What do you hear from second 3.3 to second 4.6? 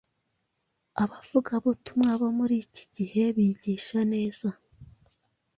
bigisha neza.